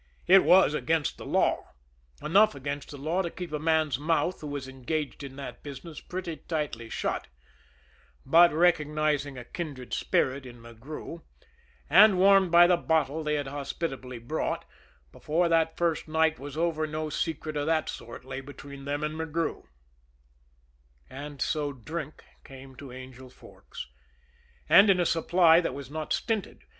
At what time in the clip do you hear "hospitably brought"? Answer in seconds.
13.45-14.65